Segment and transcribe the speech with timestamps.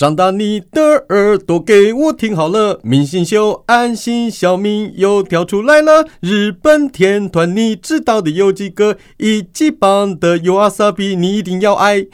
[0.00, 6.06] 张大你的耳朵给我听好了，明星秀安心小明又跳出来了。
[6.20, 8.96] 日本天团你知道的有几个？
[9.18, 12.06] 一级棒的有阿萨比，你一定要爱。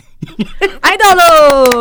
[0.80, 1.80] 爱到喽！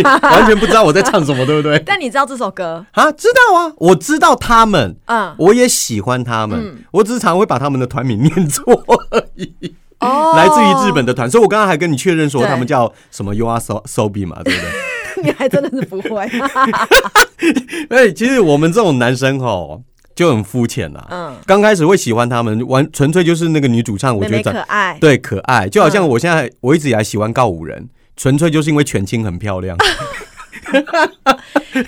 [0.22, 1.78] 完全不知道我在唱什么，对不对？
[1.84, 2.86] 但你知道这首歌？
[2.92, 9.74] 啊，知道啊，我知道他们，嗯，我也喜欢他们，我只是常会把他们的团名念错而已。
[10.02, 14.70] 哦来自于日本的团，所以我刚刚还跟你确认说他们叫什么 U R So Sobi 嘛，对不对？
[15.24, 16.28] 你还真的是不会。
[17.90, 19.82] 哎，其实我们这种男生吼
[20.14, 21.06] 就很肤浅啦。
[21.10, 24.98] 嗯，刚开始会喜欢他们，完纯粹就是那个女主唱，我觉得长可爱。
[25.00, 29.76] 对可爱，就好像嗯我现在我一直以来喜欢告五人，纯粹就是因为全青很漂亮，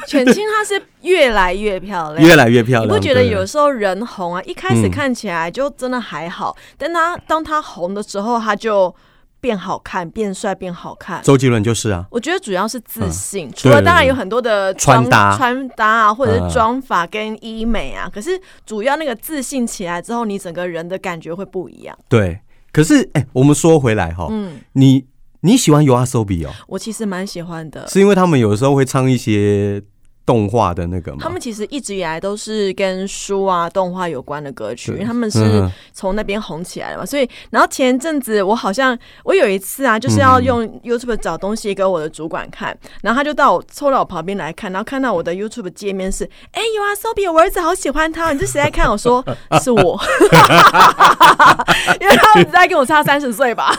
[0.06, 2.88] 犬青她是越来越漂亮，越来越漂亮。
[2.88, 8.94] 你不觉得有时候人红啊，一开始嗯看起来就真的还好，但他当他红的时候，他就
[9.40, 11.22] 变好看、变帅、变好看。
[11.22, 21.96] 周杰伦就是啊，我觉得主要是自信，除了当然有很多的穿搭穿搭啊，或者嗯是妆法跟医美啊，可是主要那个自信起来之后，你整个人的感觉会不一样。
[22.08, 22.40] 对。
[22.72, 25.04] 可是哎、我们说回来哈，嗯，你
[25.44, 27.86] 你喜欢 U R Sobi 哦，我其实蛮喜欢的。
[27.88, 29.82] 是因为他们有的时候会唱一些
[30.26, 31.18] 动画的那个吗？
[31.20, 37.04] 他们其实一直以来都是跟书啊、动画有关的歌曲，因为他们是嗯从那边红起来的嘛。
[37.04, 48.90] 所以，然后前阵子我好像我有一次啊，就是要用 YouTube 找东西给我的主管看，然后他就到我凑到我旁边来看，然后看到我的 YouTube 界面是，哎、有啊，Sobi，我儿子好喜欢他，你这谁在看？
[48.90, 49.22] 我说
[49.62, 50.00] 是我，
[52.00, 53.74] 因为他们只在跟我差三十岁吧。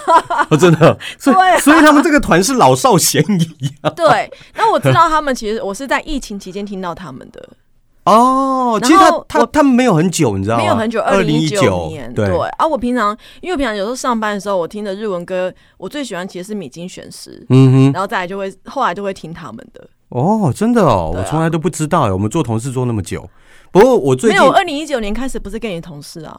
[0.49, 3.89] 哦，真的， 所以、所以他们这个团是老少咸宜啊。
[3.89, 7.50] 对，那我知道他们其实我是在疫情期间听到他们的。
[8.05, 10.61] 哦，其实他他他们没有很久，你知道吗？
[10.61, 12.25] 没有很久，二零一九年，对。
[12.58, 19.88] 啊，我平常因为我平常有时候上班的时候，我听的日文歌，我最喜欢其实是米津玄师，嗯哼，然后再来就会后来就会听他们的。
[20.09, 21.17] 哦，真的哦，啊。
[21.17, 23.28] 我从来都不知道哎，我们做同事做那么久，
[23.72, 26.38] 不过我最近没有，二零一九年开始不是跟你同事啊，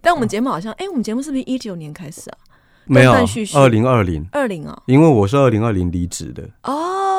[0.00, 2.38] 但我们节目好像，哎、我们节目是不是一九年开始啊？
[2.86, 3.12] 没有
[3.54, 4.80] 二零二零，二零啊？
[4.86, 7.15] 因为我是二零二零离职的，哦，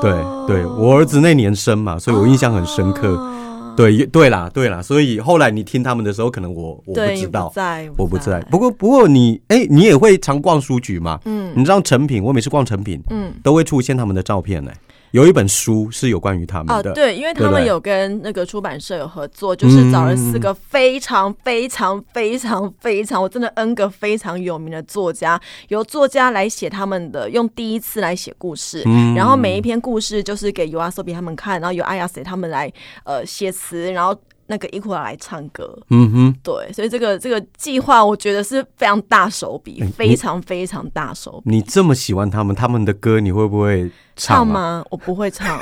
[0.00, 0.12] 对
[0.46, 3.08] 对，我儿子那年生嘛，所以我印象很深刻。
[3.08, 3.32] 哦
[3.76, 8.40] 对也对啦对啦，所以后来你听他们的时候，可能我我不知道，在，我不在。
[8.50, 11.20] 不过不过你哎，你也会常逛书局嘛？
[11.26, 13.30] 嗯你知道成品，我每次逛成品嗯。
[13.42, 14.70] 都会出现他们的照片呢。
[15.12, 29.14] 有一本书是有关于他哦们，的，对，因为他们有跟那个出版社有合作，就是找了嗯四个非常非常非常非常，我真的 N 个非常有名的作家，由作家来写他们的，用第一次来写故事，嗯。
[29.14, 32.70] 然后每一篇故事就是给尤阿索比他们看，然后由阿亚塞他们来
[33.04, 34.14] 呃写词，然后
[34.46, 35.78] 那个伊库拉来唱歌。
[35.90, 36.34] 嗯哼。
[36.42, 41.50] 对，所以这个这个计划，我觉得是非常大手笔，哎非常非常大手笔。
[41.50, 43.90] 你这么喜欢他们，他们的歌你会不会？
[44.18, 44.82] 唱吗？
[44.90, 45.60] 我不会唱，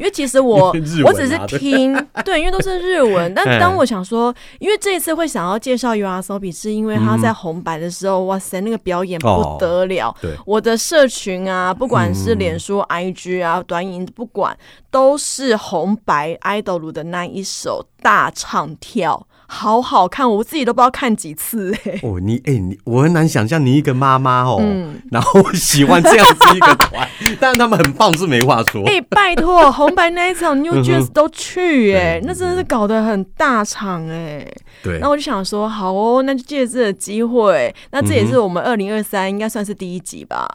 [0.00, 0.74] 因为其实我
[1.04, 1.94] 我只是听，
[2.24, 3.32] 对，因为都是日文。
[3.34, 3.60] 但嗯。
[3.60, 7.20] 当我想说，因为这一次会想要介绍 U R Sobi，是因为他嗯。
[7.20, 10.16] 在红白的时候，哇塞，那个表演不得了。
[10.22, 14.56] 对，我的社群啊，不管是嗯脸书、IG 啊、短影，不管
[14.90, 25.02] 都是红白 idol 的那一首大唱跳，好好看，我自己都不知道看几次哎、哦，你哎、你我很难想象你一个妈妈哦，嗯。
[25.10, 27.08] 然后喜欢这样子一个团，
[27.40, 28.84] 但是他们很棒是没话说。
[28.86, 34.46] 哎、拜托， 红白那一场 New Jeans 都去哎、对那真的是搞得很大场哎、
[34.84, 35.00] 对。
[35.00, 40.48] 那，我就想说，好哦，那就借这个机会，那这也嗯是我们二零二三应该算是第一集吧，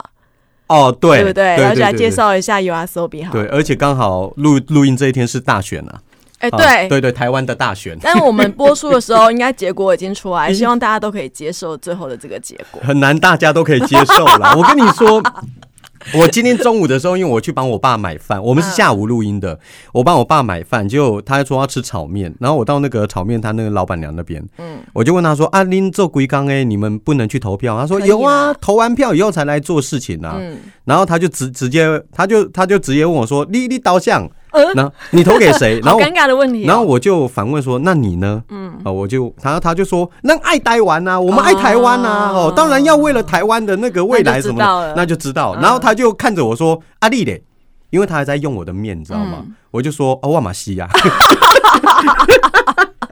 [0.68, 1.56] 哦，对，对不对？
[1.56, 3.42] 对然后就来对介绍一下 U R Sobi 好了。
[3.42, 6.00] 对，而且刚好录录音这一天是大选啊，
[6.38, 6.88] 哎、啊对。
[6.88, 12.80] 对对，台湾的大选但是我们播出的时候， 应该结果已经出来，希望大家都可以接受最后的这个结果。
[12.84, 14.54] 很难，大家都可以接受了。
[14.58, 15.22] 我跟你说。
[16.14, 19.58] 我今天中午的时候，因为我去帮我爸买饭，我们是下午录音的。
[19.92, 30.36] 我帮我爸买饭，就他说要吃炒面，然后我到那个炒面摊那个老板娘那边，嗯，我就问他说：“啊，您做龟缸哎，你们不能去投票？”他说：“有啊，投完票以后才来做事情啊。
[30.38, 36.68] 嗯然后他就直直接，他就他就直接问我说：“你你导向，呃，那你投给谁？” 然后尴尬的问题、哦。
[36.68, 47.42] 然后我就反问说：“那你呢？”嗯，啊，我就然后他就说：“那爱台湾呐，我们爱台湾呐，哦哦，当然要为了台湾的那个未来什么的，那就知道就知道。”嗯然后他就看着我说：“阿丽嘞。”
[47.90, 49.38] 因为他还在用我的面，你知道吗？
[49.46, 50.88] 嗯我就说：“哦，万马西亚。”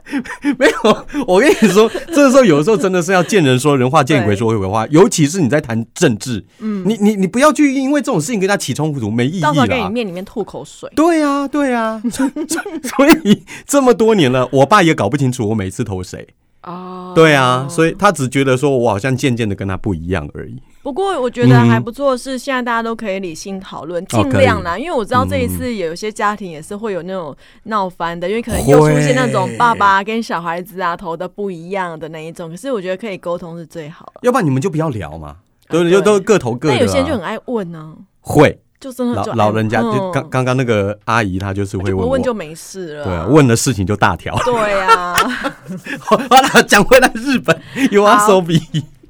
[0.57, 9.89] 没有，我跟你说，这个时候有的时候真的是要见人说人话，见鬼说鬼话，尤其是你在谈政治，嗯你你你不要去因为这种事情跟他起冲突，没意义到时候给你。
[9.89, 10.89] 面里面吐口水。
[10.95, 16.27] 对呀、啊，对呀、啊， 所以这么多年了，我爸也搞不清楚我每次投谁。
[16.65, 20.61] 哦，对啊，所以他只觉得说我好像渐渐的跟他不一样而已。
[20.83, 24.77] 不过我觉得还不错，是现在大家都可以理性讨论，尽量啦。
[24.77, 32.49] 因为我知道这一次有一些家庭也是会有那种闹翻的，因为可能又出现那种爸爸跟小孩子啊投的不一样的那一种。
[32.51, 35.37] 可是我觉得可以沟通是最好的，要不然你们就不要聊嘛，
[35.69, 36.75] 都就都各投各的。
[36.75, 38.59] 但有些人就很爱问呢，会。
[38.85, 43.03] 就真的老老人家，就刚刚刚那个阿姨，她就是会问，问就没事了。
[43.03, 44.37] 对，啊问的事情就大条。
[44.45, 45.15] 对呀。
[45.99, 47.59] 好了，讲回来，日本
[47.89, 48.61] 有阿手比。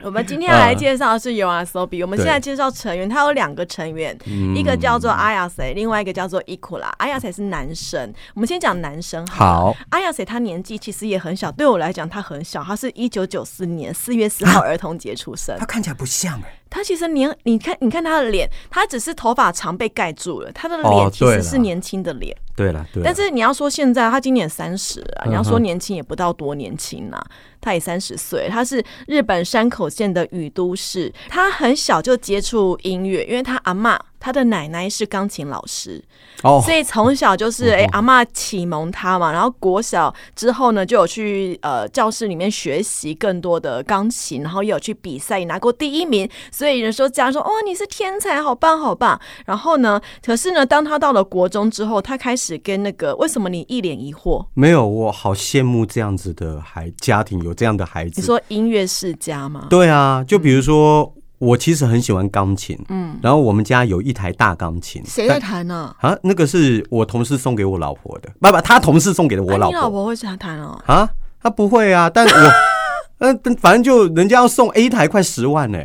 [0.02, 2.02] 我们今天来介绍的是 U R S O B。
[2.02, 4.18] 我们现在介绍成员，他有两个成员，
[4.56, 6.88] 一个叫做阿亚塞，另外一个叫做伊库拉。
[7.00, 9.28] 阿亚塞是男生，我们先讲男生。
[9.28, 15.54] 好，阿亚塞他年纪其实也很小，对我来讲他很小，他是一九九四年四月四号儿童节出生。
[15.60, 16.62] 他看起来不像哎。
[16.76, 22.36] 他其实年，你看，你看他的脸，他只是头发长被盖住了，他的脸其实是年轻的脸。
[22.54, 23.02] 对了，对。
[23.02, 27.18] 但是你要说现在他今年三十啊，你要说年轻也不到多年轻呐，
[27.62, 28.50] 他也三十岁。
[28.50, 33.98] 他是日本山口县的宇都市，他很小就接触音乐，因为他阿妈。
[34.20, 36.04] 他的奶奶是钢琴老师，
[36.44, 49.20] 哦，所以从小就是哎阿妈启蒙他嘛，然后国小之后呢就有去呃教室里面学习更多的钢琴，然后也有去比赛拿过第一名，所以人说家人说哦你是天才，好棒好棒。
[49.46, 54.46] 然后呢，可是呢，当他到了国中之后，他开始跟那个为什么你一脸疑惑？
[54.54, 58.20] 没有，我好羡慕这样子的孩家庭有这样的孩子。
[58.20, 59.68] 你说音乐世家吗？
[59.70, 61.14] 对啊，就比如说。
[61.38, 65.94] 我其实很喜欢钢琴，嗯，然后我们家有一台大钢琴，谁在弹呢？
[66.00, 69.76] 啊，那个是我同事送给我老婆的，不不他同事送给了我老婆。
[69.76, 70.80] 你老婆会弹弹哦？
[70.86, 71.10] 啊，
[71.42, 72.52] 他不会啊，但我，
[73.20, 75.80] 嗯，反正就人家要送 A 台快十万呢，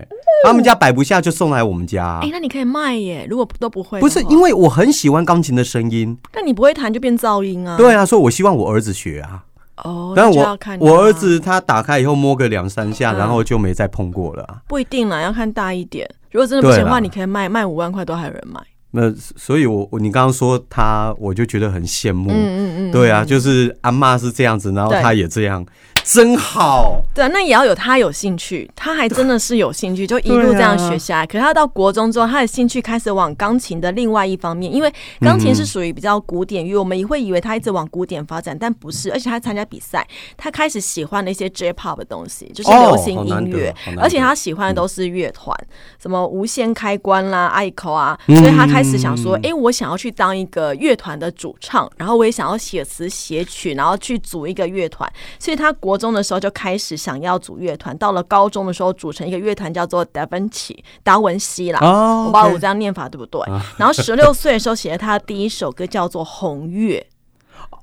[0.44, 2.20] 他们家摆不下就送来我们家。
[2.22, 7.76] 哎，那你可以卖耶，如果都不会，不是因为我很喜欢钢琴的声音，但你不会弹就变噪音啊。
[7.76, 9.44] 对啊，所以我希望我儿子学啊。
[9.84, 14.62] 哦，但我我儿子他打开以后摸个两三下，然后就没再碰过了。
[14.68, 16.08] 不一定啦，要看大一点。
[16.30, 18.60] 如果真的不行的话，你可以卖卖五万块都还有人买。
[18.92, 22.30] 那所以，我你刚刚说他，我就觉得很羡慕。
[22.32, 25.64] 嗯嗯嗯，对啊，就是阿妈是这样子，然后他也这样。
[26.04, 31.26] 真好，对，那也要有他有兴趣，他还真的是有兴趣，就一路这样学下来。
[31.26, 39.12] 可是他到国中之后，他的兴趣开始往钢琴的另外一方面，因为钢琴是属于比较古典，因为我们也会以为他一直往古典发展，但不是。
[39.12, 40.04] 而且他参加比赛，
[40.36, 45.56] 他开始喜欢那些 J-pop 的东西，就是流行音乐，而且他喜欢的都是乐团，
[46.02, 55.08] 什么无限开关啦、ICO 啊，所以他开始想说，哎，我想要去当一个乐团的主唱，然后我也想要写词写曲，然后去组一个乐团，
[55.38, 55.89] 所以他国。
[55.96, 63.40] 中的时候就开始想要组乐团，到了高中的时候组成一个乐团叫做达文奇达文西啦，我不知道我这样念法对不对。
[63.76, 67.04] 然后十六 岁的时候写了他的第一首歌叫做《红月》，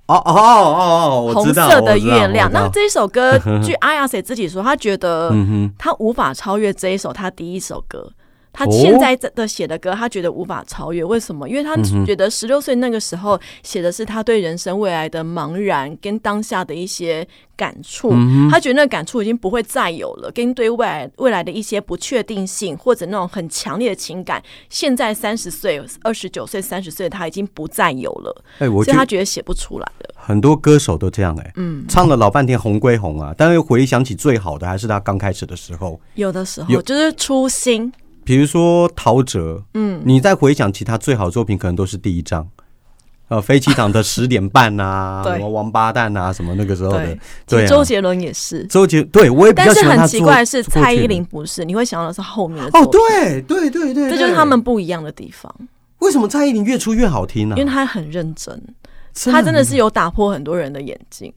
[0.07, 2.51] 哦哦哦哦，红色的月亮。
[2.51, 5.31] 那这一首歌， 据阿亚塞自己说，他觉得
[5.77, 8.11] 他无法超越这一首他第一首歌。
[8.57, 11.03] 他现在的写的歌，他觉得无法超越。
[11.03, 11.47] 为什么？
[11.47, 17.25] 因为他觉得十六岁那个时候写的是他对人生未来的茫然跟当下的一些
[17.55, 18.11] 感触。
[18.49, 28.43] 他觉得那感触已经不会再有了，跟对未来未来的一些不确定性或者那种很强烈的情感，现在三十岁、二十九岁、三十岁，他已经不再有了。
[28.57, 30.15] 哎，所以他觉得写不出来了。
[30.15, 36.01] 很多歌手都这样哎，嗯，唱了老半天红归红啊，但是回想起最好的还是他刚开始的时候。
[36.15, 37.93] 有的时候就是初心。
[38.27, 42.45] 比如说陶喆，嗯，你再回想其他最好的作品，可能都是第一章，
[43.29, 55.49] 呃，飞机场的十点半啊， 什么王八蛋啊，什么那个时候的，对，周杰伦也是，周杰，对我也但是很奇怪的是，蔡依林不是，你会想到是后面的哦，对对对对，这就是他们不一样的地方。
[55.99, 57.55] 为什么蔡依林越出越好听呢？
[57.57, 58.61] 因为她很认真，
[59.31, 61.33] 她真的是有打破很多人的眼镜。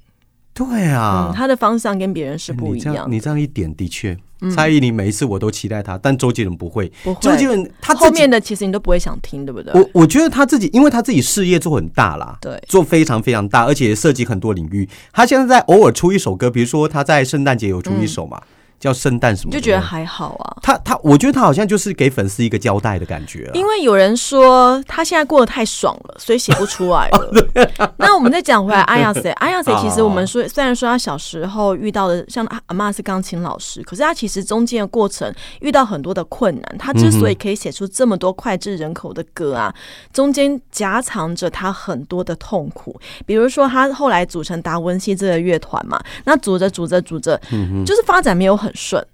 [0.68, 3.10] 对啊，他的方向跟别人是不一样。
[3.10, 4.14] 你这样一点，的确，
[4.54, 6.92] 蔡依林每一次我都期待他，但周杰伦不会。
[7.02, 7.20] 不会。
[7.22, 9.72] 周杰伦他后面的其实你都不会想听，对不对？
[9.72, 14.86] 我我觉得他自己，因为他自己事业做很大啦，对，做非常非常大，而且涉及很多领域。
[15.12, 18.38] 他现在在偶尔出一首歌，比如说他在圣诞节有出一首嘛。
[18.80, 19.52] 叫圣诞什么？
[19.52, 20.56] 就觉得还好啊。
[20.62, 23.48] 他他，我觉得他好像就是给粉丝一个交代的感觉。
[23.54, 27.90] 因为有人说他现在过得太爽了，所以写不出来了。
[27.98, 36.78] 那我们再讲回来， 阿亚塞，阿亚塞其实我们说，虽然说他小时候遇到的像阿妈是钢琴老师，可是他其实中间的过程遇到很多的困难。
[36.78, 39.74] 他之所以可以写出这么多脍炙人口的歌啊，
[40.10, 42.98] 中间夹藏着他很多的痛苦。
[43.26, 47.38] 比如说他后来组成达文西这个乐团嘛，那组着组着组着，
[47.84, 48.69] 就是发展没有很。
[48.70, 49.04] 很顺，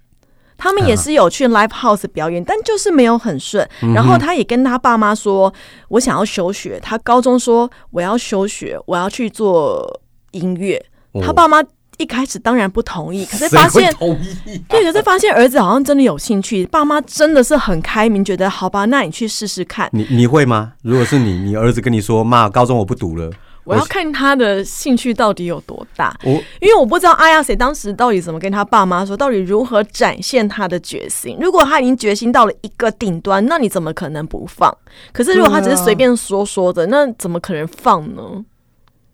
[0.55, 3.67] 他们也是有去 live house 表演，但就是没有很顺。
[3.95, 5.51] 然后他也跟他爸妈说
[5.89, 10.83] ：“我想要休学。”他高中说：“我要休学，我要去做音乐。”
[11.23, 11.57] 他爸妈
[11.97, 13.91] 一开始当然不同意，可是发现？
[14.69, 19.89] 对，可是发现儿子好像真的有兴趣，爸妈真的是很开明，觉得好吧，那你去试试看。
[19.91, 20.73] 你你会吗？
[20.83, 23.31] 如果是你，你儿子跟你说：“妈，高中我不读了。
[23.67, 26.31] 我要看他的兴趣到底有多大，我
[26.61, 31.37] 因为我不知道阿亚谁当时到底怎么跟他爸妈说，到底如何展现他的决心。
[31.39, 34.73] 如果他已经决心到了一个顶端，那你怎么可能不放？
[35.11, 38.21] 可是如果他只是随便说说的，那怎么可能放呢？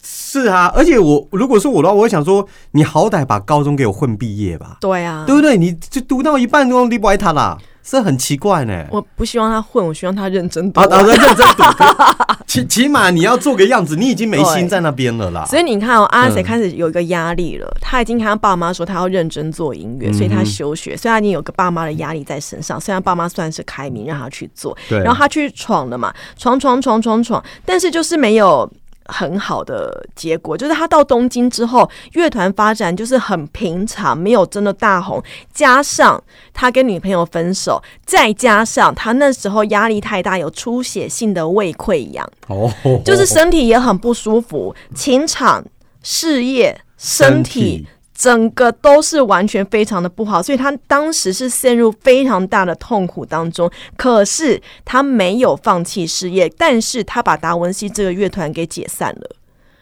[0.06, 5.58] 是啊，而且我如果是我的话，我会想说，你好歹把高中给我混毕业吧，对啊，对不对？
[5.58, 8.86] 你就读到一半都离不开他啦，这很奇怪呢。
[8.90, 10.88] 我不希望他混，我希望他认真读啊，。
[10.90, 11.64] 啊， 认真读，
[12.48, 15.46] 起起码你要做个样子，你已经没心在那边了啦。
[15.46, 22.80] 所以你看哦，阿嗯谁开始有一个压力了，他已经跟他爸妈说他要认真做音乐，所以他休学，所以他已经有个爸妈的压力在身上。
[22.80, 28.72] 虽然爸妈算是开明，让他去做，对然后他去闯了嘛，闯闯闯闯闯，但是就是没有。
[29.06, 35.22] 很好的结果就是他到东京之后，乐团发展就是很平常，没有真的大红。
[35.54, 36.22] 加上
[36.54, 42.72] 他跟女朋友分手，再加上他那时候压力太大，有出血性的胃溃疡，哦，
[43.04, 45.64] 就是身体也很不舒服，情场、
[46.02, 47.88] 事业、身体。
[48.14, 53.70] 整个都是完全非常的不好，所以他当时是陷入非常大的痛苦当中。
[53.98, 59.36] 可是他没有放弃事业，但是他把达文西这个乐团给解散了。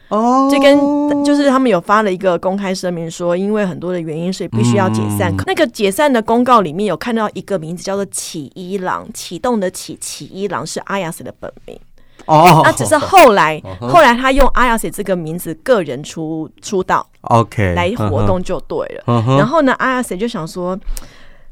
[0.09, 5.33] 哦，这跟就是他们有发了一个公开声明说，因为很多的原因，所以必须要解散。
[5.45, 11.79] 那个解散的公告里面有看到一个名字叫做启一郎，启动的启，启一郎是阿雅斯的本名。
[12.25, 19.23] 哦，那只是后来，后来他用阿雅写这个名字个人出出道 OK 来活动就对了。
[19.37, 20.79] 然后呢，阿雅写就想说，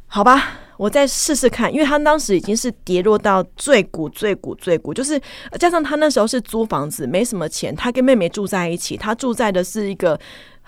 [0.07, 0.43] 好吧。
[0.79, 5.21] 我再试试看，因为他当时已经是跌落到最谷、最谷、最谷，就是
[5.59, 10.17] 加上他那时候是租房子，没什么钱，他跟妹妹住在一起，他住在的是一个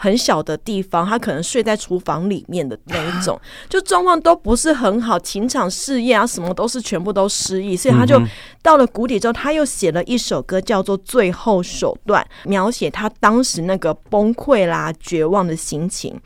[0.02, 3.40] 很小的地方，他可能睡在厨房里面的那一种，
[3.70, 8.20] 就状况都不是很好，情场事业啊什么都是全部都失意，所以他就
[8.64, 16.20] 到了谷底之后，他又写了一首歌叫做《最后手段》，描写他当时那个崩溃啦、绝望的心情。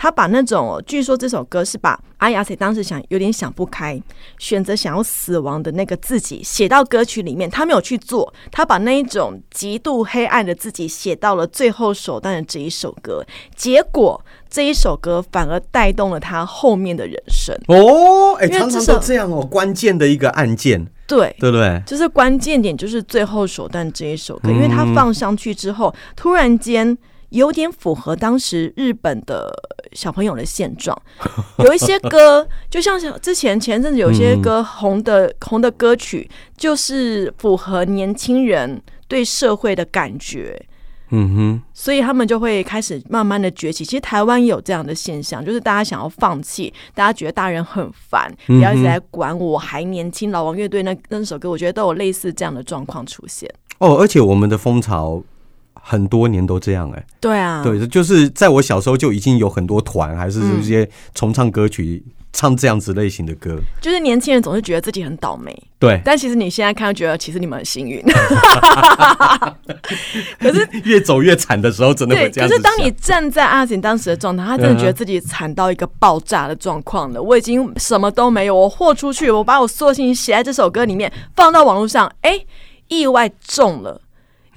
[0.00, 4.00] 他把那种，据说这首歌是把阿雅塞当时想有点想不开，
[4.38, 7.50] 选择想要死亡的那个自己写到歌曲里面。
[7.50, 13.26] 他没有去做，他把那一种极度黑暗的自己写到了最后手段的这一首歌。
[13.56, 17.52] 结果这一首歌反而带动了他后面的人生。
[17.66, 21.82] 哦，哎，因为常常这首都这样哦，关键的一个案件，对，对不对？
[21.84, 26.96] 就是关键点就是最后手段这一首歌，嗯因为他放上去之后，突然间
[27.30, 29.52] 有点符合当时日本的
[29.92, 30.96] 小朋友的现状。
[31.58, 40.60] 有一些歌，就像之前前阵子有一些歌红的红的歌曲，就是符合年轻人对社会的感觉。
[41.10, 43.82] 嗯哼，所以他们就会开始慢慢的崛起。
[43.82, 50.30] 其实台湾也有这样的现象，就是大家想要放弃，大家觉得大人很烦，不要一直来管我，还年轻。
[50.30, 53.50] 老王乐队那那首歌，我觉得都有类似这样的状况出现。
[53.78, 55.22] 哦，而且我们的风潮
[55.88, 60.56] 很多年都这样，哎，对啊，对，就是在我小时候就已经有很多团，还是嗯。
[60.60, 62.02] 这些重唱歌曲，
[62.32, 68.02] 唱这样子类型的歌，就是年轻人总是觉得自己很倒霉，对，但其实你现在看，觉得其实你们很幸运。
[70.38, 77.22] 可是越走越惨的时候，真的对，会这样可是当你站在阿锦当时的状态，他真的觉得自己惨到一个爆炸的状况了。
[77.22, 82.38] 我已经什么都没有，我豁出去，我把我所有心情写在这首歌里面，放到网络上，哎，
[82.88, 84.00] 意外中了。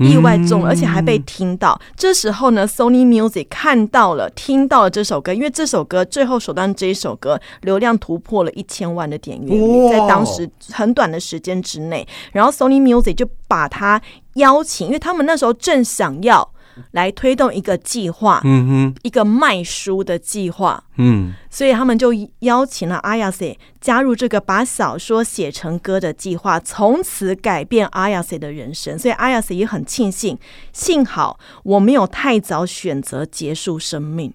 [0.01, 1.79] 意外中了，而且还被听到。
[1.95, 12.07] 这时候呢，Sony Music 看到了、听到了这首歌，因为这首歌最后首段这一首歌流量突破了一千万的点阅率，在当时很短的时间之内。
[12.31, 14.01] 然后 Sony Music 就把他
[14.35, 16.47] 邀请，因为他们那时候正想要
[16.91, 20.83] 来推动一个计划，嗯哼，一个卖书的计划。
[20.97, 28.97] 嗯，所以他们就邀请了阿亚塞加入这个把小说写成歌的计划，从此改变阿亚塞的人生。
[28.99, 30.37] 所以阿亚塞也很庆幸，
[30.71, 34.33] 幸好我没有太早选择结束生命。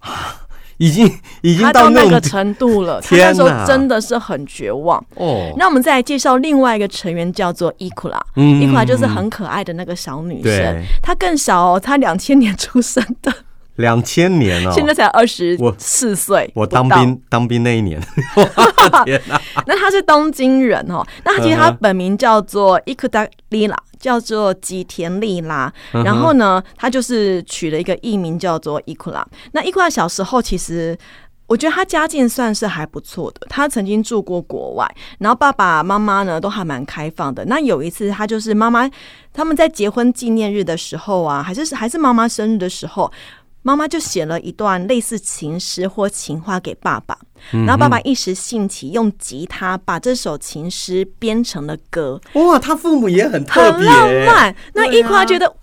[0.80, 1.06] 已经
[1.42, 4.98] 已经他到那那个程度了， 他那时候真的是很绝望。
[5.14, 8.18] 哦，那我们再来介绍另外一个成员，叫做伊库拉。
[8.36, 13.30] 嗯伊库拉就是很可爱的那个小女生，她更小哦，她两千年出生的，
[13.76, 16.50] 两千年哦， 现在才二十四岁。
[16.54, 18.00] 我当兵当兵那一年，
[19.04, 21.78] 天哪，那他是东京人哦，那其实他嗯哼。
[21.82, 25.72] 本名叫做伊库达丽拉，叫做吉田利拉。
[25.92, 29.24] 嗯然后呢，他就是取了一个艺名叫做伊库拉。
[29.52, 30.98] 那伊库拉小时候其实。
[31.50, 34.88] 我觉得他家境算是还不错的，他曾经住过国外，
[35.18, 37.44] 然后爸爸妈妈呢都还蛮开放的。
[37.46, 38.88] 那有一次，他就是妈妈
[39.32, 43.10] 他们在结婚纪念日的时候啊，还是还是妈妈生日的时候，
[43.62, 47.18] 妈妈就写了一段类似情诗或情话给爸爸，
[47.52, 54.54] 嗯然后爸爸一时兴起，用吉他把这首情诗编成了歌，哇，他父母也很特别，很浪漫。
[54.72, 54.98] 那对啊。
[54.98, 55.54] 伊库拉觉得哇，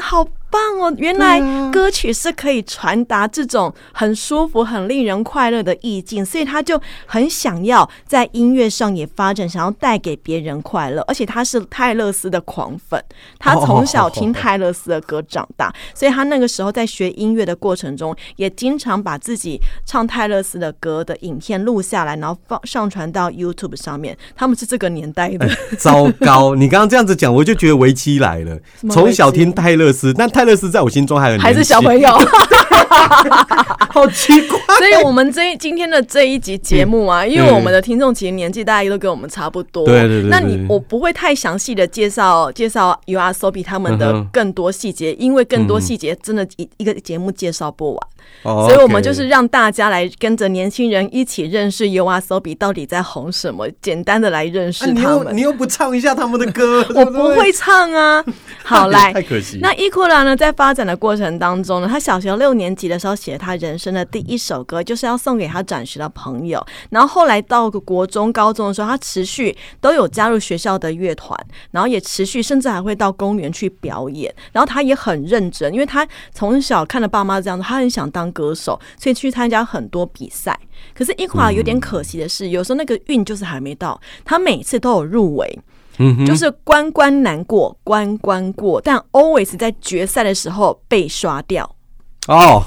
[0.00, 0.94] 好棒哦！
[0.98, 11.02] 原来歌曲是可以传达这种很舒服、很令人快乐的意境，所以他就很想要在音乐上也发展，想要带给别人快乐。
[11.08, 13.02] 而且他是泰勒斯的狂粉，
[13.38, 24.16] 他从小听泰勒斯的歌长大，所以他那个时候在学音乐的过程中，也经常把自己唱泰勒斯的歌的影片录下来，然后放上传到 YouTube 上面。
[24.36, 25.48] 他们是这个年代的。
[25.78, 26.54] 糟糕！
[26.54, 28.58] 你刚刚这样子讲，我就觉得危机来了。
[28.90, 32.16] 从小听泰勒斯，但泰勒斯在我心中还很还是小朋友，友，
[33.90, 34.58] 好奇怪。
[34.76, 48.00] 所以我们这一今天的这一集节目啊，因为我们的听众其实年纪大概都跟我们差不多，对对对那你我不会太详细的介绍介绍 U R Sobi 他们的更多细节，因为更多细节真的一一个节目介绍不完，
[48.42, 55.26] 哦所以我们就是让大家来跟着年轻人一起认识 U R Sobi 到底在红什么，简单的来认识他们。
[55.26, 58.24] 又你又不唱一下他们的歌， 我不会唱啊，
[58.62, 59.12] 好来。
[59.14, 59.58] 太，可惜。
[59.62, 66.64] 那伊库拉呢，在发展的过程当中呢，他小学六年级的时候写了他人生的第一首歌，就是要送给他转学的朋友。
[66.90, 71.38] 然后后来到个国中、高中的时候，他持续都有加入学校的乐团，
[71.70, 74.34] 然后也持续甚至还会到公园去表演。
[74.52, 80.58] 然后他也很认真，因为他从小看了爸妈这样子，他很想当歌手，所以去参加很多比赛。
[80.94, 85.58] 可是伊库拉有点可惜的是，有时候那个运就是还没到，他每次都有入围。
[85.98, 91.75] 嗯，就是关关难过关关过，但 always 在决赛的时候被刷掉。
[92.26, 92.62] 哦，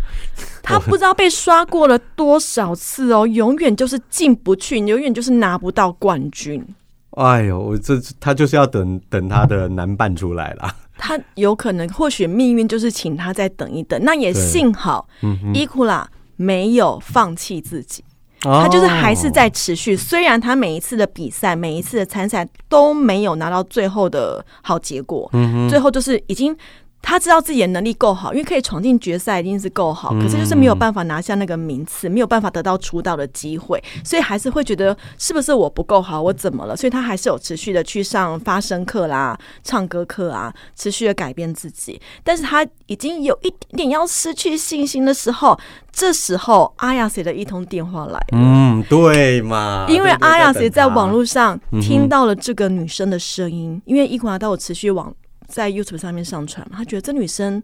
[0.62, 6.64] 他不知道被刷过了多少次哦，永远就是进不去，永远就是拿不到冠军。
[7.10, 10.74] 哎呦，我这他就是要等等他的男伴出来啦。
[10.96, 14.00] 他有可能，或许命运就是请他再等一等。
[14.02, 15.06] 那也幸好
[15.52, 18.02] 伊库拉没有放弃自己，
[18.40, 19.96] 他他就是还是在持续。
[19.96, 25.30] 虽然他每一次的比赛、每一次的参赛都没有拿到最后的好结果，
[25.68, 26.56] 最后就是已经。
[27.06, 36.74] 他知道自己的能力够好，因为可以闯进决赛一定是够好，可是就是没有办法拿下那个名次，没有办法得到出道的机会，所以还是会觉得是不是我不够好，我怎么了？
[36.74, 42.00] 所以他还是有持续的去上发声课啦、唱歌课啊，持续的改变自己。
[42.24, 45.58] 但是他已经有一点点要失去信心的时候，
[45.92, 48.26] 这时候阿亚谁的一通电话来了。
[48.32, 55.14] 嗯，对嘛，因为阿亚谁在网络上听到了这个女生的声音，因为伊库拉都有持续往
[55.54, 57.62] 在 YouTube 上面上传嘛，他觉得这女生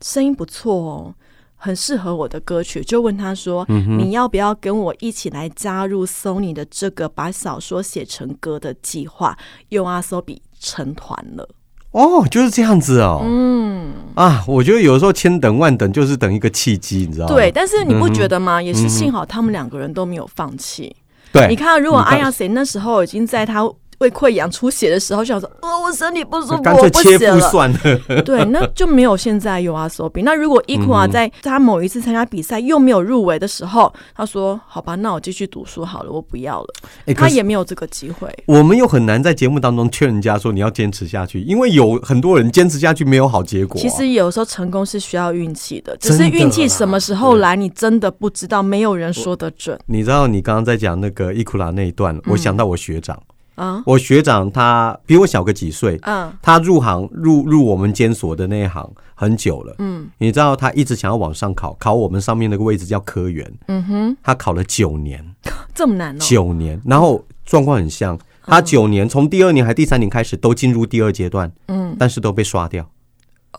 [0.00, 1.14] 声音不错哦，
[1.56, 9.36] 很适合我的歌曲，就问他说：“嗯你要不要跟我一起来加入 Sony 的这个把小说写成歌的计划？”
[9.70, 11.48] 用阿 o b 成团了。
[11.90, 13.22] 哦，就是这样子哦。
[13.24, 17.34] 嗯，啊，我觉得有时候千等万等就是等一个契机，你知道吗？
[17.34, 18.62] 对，但是你不觉得吗？
[18.62, 20.94] 也是幸好他们两个人都没有放弃。
[21.32, 27.40] 对，你看，如果阿亚谁那时候已经在他胃溃疡出血的时候，就想说，呃，我身体不舒服。
[27.50, 27.78] 算了。
[28.22, 30.22] 对，那就没有现在有阿索比。
[30.22, 36.74] 那如果伊库嗯啊在他某一次参加比赛又没有入围的时候，他说：“好吧，那我继续读书好了，我不要了。
[37.14, 38.28] 他也没有这个机会。
[38.46, 43.82] 我们又很难在节目当中劝人家说你要坚持下去，因为有很多人坚持下去没有好结果啊。
[43.82, 53.18] 其实有时候成功是需要运气的，只是运气什么时候来，你真的不知道，没有人说得准你知道，你刚刚在讲那个伊库拉那一段，我想到我学长，
[53.56, 53.82] 啊。
[53.84, 56.32] 我学长他比我小个几岁，嗯。
[56.40, 59.74] 他入行入入我们监所的那一行很久了。
[59.80, 60.08] 嗯。
[60.18, 65.22] 你知道他一直想要往上考，考我们上面那个位置叫科员，嗯哼，他考了九年，
[65.74, 66.18] 这么难哦。
[66.20, 71.96] 九年，然后状况很像，他九年从第二年还第三年开始都进入第二阶段，嗯。
[71.98, 72.88] 但是都被刷掉，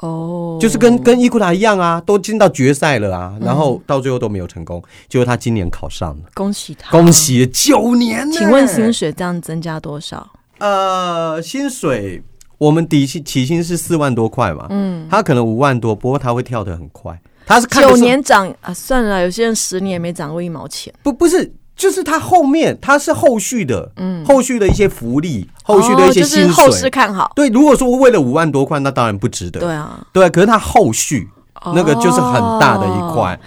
[0.01, 7.11] 哦，就是跟跟伊库达一样啊，都进到决赛了嗯啊，然后到最后都没有成功，结果他今年考上了，恭喜他，恭！
[7.11, 8.35] 喜九年呢！
[8.37, 10.29] 请问薪水这样增加多少？
[10.59, 12.21] 呃，薪水
[12.57, 20.93] 我们底薪起薪是四万多块嘛，嗯，他可能五万多，不过他会跳得很快，他是看九年涨啊，算了，有些人十年没涨过一毛钱。
[21.01, 26.47] 不不是，就是他后面他是后续的，嗯后续的一些福利，后续的一些哦、薪水。
[26.47, 27.31] 就是后市看好。
[27.35, 29.59] 对，如果说为了五万多块，那当然不值得。
[29.59, 31.29] 对啊，对，可是他后续
[31.75, 33.39] 那个就是很大的一块哦。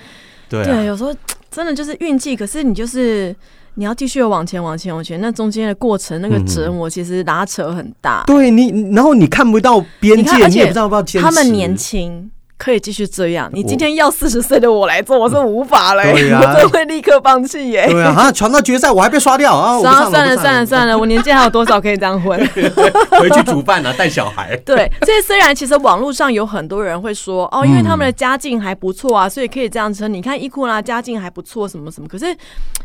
[0.48, 1.12] 对啊对，有时候
[1.50, 3.34] 真的就是运气，可是你就是
[3.74, 8.22] 你要继续往前、往前、往前，那中间的过程那个折磨其实拉扯很大。
[8.26, 11.24] 对你，然后你看不到边界，你也不知道要不要坚持。
[11.24, 13.48] 他们年轻，可以继续这样。
[13.54, 17.88] 你今天要四十岁的我来做，我是无法嘞，对呀 我真的会立刻放弃耶。
[17.88, 19.80] 对啊，啊，传到决赛我还被刷掉啊！
[19.80, 22.38] 算了算了算了算了，我年纪还有多少可以这样混？
[23.18, 24.54] 回去煮饭啊，带小孩。
[24.58, 30.12] 对，所以虽然其实网络上有很多人会说哦，因为他们的家境还不错啊，所以可以这样称。
[30.12, 32.06] 你看伊库拉家境还不错，什么什么。
[32.06, 32.26] 可是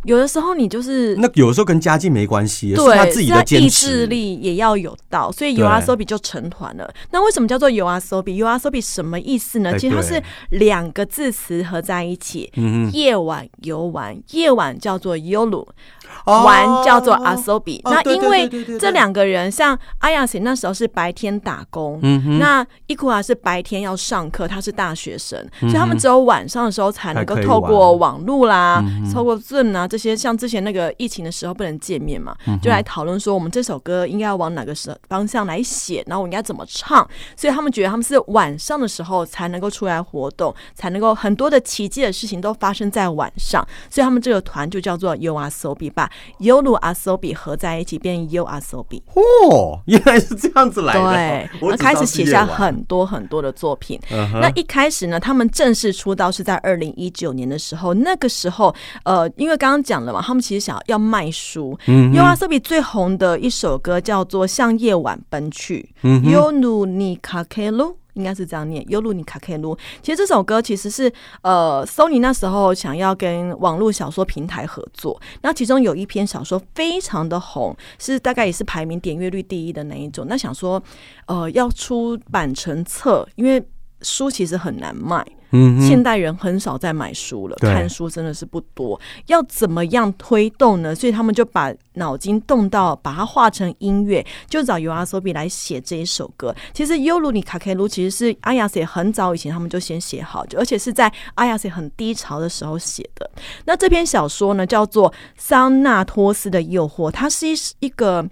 [0.06, 4.06] 有的时候你就是那有时候跟家境没关系，是对，他自己的坚意持志。
[4.06, 6.90] 力也要有到，所以对 U R S O 就成团了。
[7.12, 9.65] 那为什么叫做 U R S O B？U R S O 什么意思呢？
[9.72, 17.80] 哎其实它是两个字词合在一起，嗯夜晚游玩，夜晚叫做 Yolu，哼，玩叫做啊 Asobi。
[17.84, 46.08] 哦对对那因为这两个人，像阿亚西那时候是白天打工，嗯那伊库拉是白天要上课，他是大学生，所以他们只有晚上的时候才能够透过网络啦、透过 Zoom 啊这些，像之前那个疫情的时候不能见面嘛，就来讨论说我们这首歌应该要往哪个时方向来写，然后我应该怎么唱，所以他们觉得他们是晚上的时候才能够出来活动，才能够很多的奇迹的事情都发生在晚上，所以他们这个团就叫做 U Asobi，把
[46.40, 49.02] Yolu Asobi 合在一起变成 U Asobi。
[49.16, 51.00] 哦，原来是这样子来的。
[51.12, 54.00] 对， 我开始写下很多很多的作品。
[54.34, 57.94] 那一开始呢，他们正式出道是在二零一九年的时候。
[57.96, 61.78] 那个时候，呃，因为刚刚讲了嘛，他们其实想要卖书。
[61.88, 67.96] 嗯 U R S B 最红的一首歌叫做《向夜晚奔去》嗯 y o n u ni kakelu。
[68.16, 69.78] 应该是这样念 y o l u ni kakelu。
[70.02, 80.26] 其实这首歌其实是呃，Sony 那时候想要跟网络小说平台合作，那其中有一篇小说非常的红，是大概也是排名点阅率第一的那一种。
[80.28, 80.82] 那想说，
[81.28, 83.64] 呃，要出版成册，因为
[84.02, 89.00] 书其实很难卖，嗯现代人很少在买书了，看书真的是不多。
[89.28, 90.94] 要怎么样推动呢？
[90.94, 96.54] 所以他们就把脑筋动到把它化成音乐，就找 R S O B 来写这一首歌。
[96.74, 103.30] 其实尤鲁尼卡 K 鲁其实是阿亚塞很早以前他们就先写好，就而且是在阿亚塞很低潮的时候写的。
[103.66, 108.28] 那这篇小说呢，叫做《桑纳托斯的诱惑》，它是一一个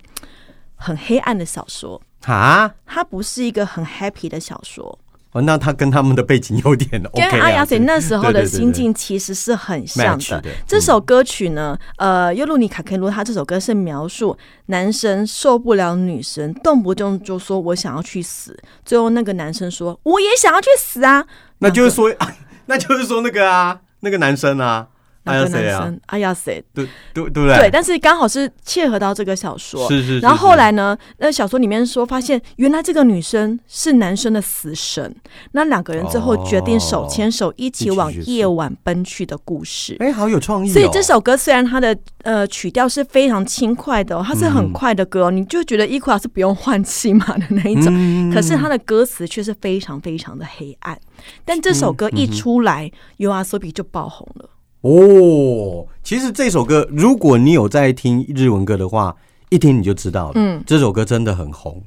[0.76, 5.00] 很黑暗的小说，啊，它不是一个很 happy 的小说。
[5.34, 10.44] 哦，那他跟他们的背景有点 OK 跟阿雅姐那时候的心境其实是很像的。
[10.68, 21.26] 这首歌曲呢，呃，尤鲁尼卡克鲁他这首歌是描述男生受不了女生，动不动就说我想要去死，最后那个男生说我也想要去死啊，
[21.58, 22.14] 那就是说，
[22.68, 24.88] 那就是说那个啊，那个男生啊，
[25.26, 25.82] 还那个男？
[25.82, 26.64] 生阿雅谁？
[26.74, 27.58] 对对对不对？
[27.58, 35.16] 对，但是刚好是切合到这个小说，是是是然后后来呢，那小说里面说，发现原来这个女生是男生的死神，
[35.54, 39.96] 那两个人最后决定手牵手一起往夜晚奔去的故事。
[40.00, 40.74] 哎，好有创意哦。
[40.74, 51.00] 所以这首歌虽然它的呃曲调是非常轻快的、哦，它是很快的歌、哦，你就觉得伊库拉是不用换气嘛的那一种，嗯可是它的歌词却是非常非常的黑暗。
[51.46, 54.50] 但这首歌一出来，尤阿索比就爆红了。
[54.84, 59.16] 哦，其实这首歌，如果你有在听日文歌的话，
[59.50, 60.34] 一听你就知道了。
[60.36, 61.82] 嗯这首歌真的很红，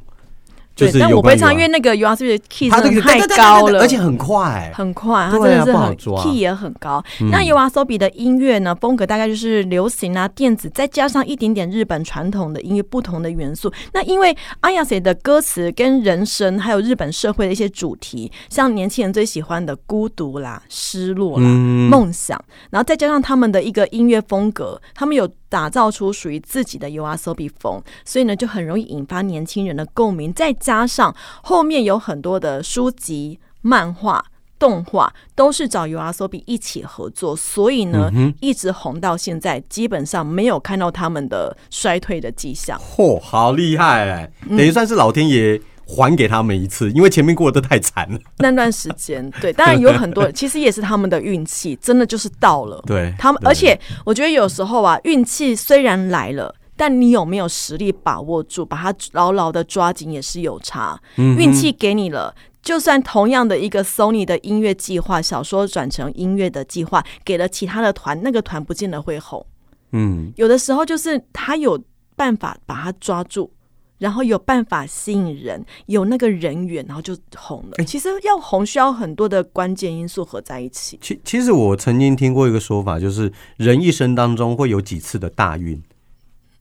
[0.76, 4.70] 就对，是但我不会唱，因为那个尤阿索比的 key 他这个真的太高了，而且很快。
[4.74, 7.02] 很快，它真的是很 key 也很高。
[7.30, 13.72] 那尤阿索比的音乐呢，风格大概就是流行啊、电子，再加上一点点日本传统的音乐不同的元素。
[13.94, 30.30] 那因为阿亚写的歌词跟人生还有日本社会的一些主题，像年轻人最喜欢的孤独啦、失落啦、嗯梦想，然后再加上他们的一个音乐风格，他们有打造出属于自己的 U R S O B 风，所以呢就很容易引发年轻人的共鸣。
[30.34, 34.22] 再加上后面有很多的书籍、漫画。
[34.58, 42.80] 动画都是找 U R S O B 一起合作，所以呢，一直红到现在，基本上没有看到他们的衰退的迹象。
[42.80, 48.18] 嚯、好厉害等于算是老天爷还给他们一次，因为前面过得太惨了。
[48.38, 52.82] 那段时间，对，当然有很多， 其实也是他们的运气，真的就是到了。
[52.86, 56.54] 对他们，而且我觉得有时候啊，运气虽然来了。
[56.78, 61.00] 但你有没有实力把握住，把它牢牢的抓紧，也是有差。
[61.16, 69.46] 嗯运气给你了，就算同样的一个 Sony 的音乐计划，小说转成音乐的计划，给了其他的团，那个团不见得会红。
[69.92, 71.82] 嗯，有的时候就是他有
[72.14, 73.50] 办法把它抓住，
[73.98, 77.84] 然后有办法吸引人，有那个人缘，然后就红了。
[77.84, 80.98] 其实要红需要很多的关键因素合在一起。
[81.00, 85.82] 其其实我曾经听过一个说法，就是人一生当中会有几次的大运，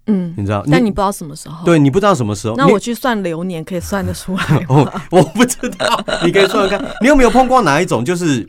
[0.07, 0.63] 嗯，你知道？
[0.71, 2.55] 但你不知道什么时候。，对你不知道什么时候。
[2.55, 4.65] 那我去算流年，可以算得出来吗。
[4.69, 8.47] 哦，我不知道，你可以说说看， 你有没有碰过哪一种，就是